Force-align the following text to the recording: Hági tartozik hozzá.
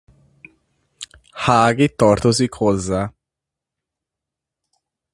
Hági 1.31 1.95
tartozik 1.95 2.53
hozzá. 2.53 3.13